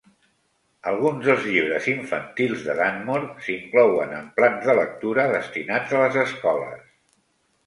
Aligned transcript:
Alguns 0.91 1.25
dels 1.27 1.43
llibres 1.49 1.89
infantils 1.91 2.63
de 2.69 2.75
Dunmore 2.79 3.29
s'inclouen 3.49 4.17
en 4.21 4.33
plans 4.41 4.67
de 4.71 4.77
lectura 4.81 5.27
destinats 5.35 5.95
a 5.95 6.03
les 6.07 6.19
escoles. 6.25 6.83